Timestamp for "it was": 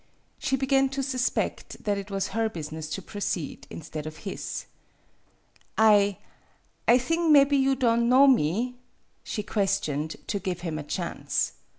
1.95-2.29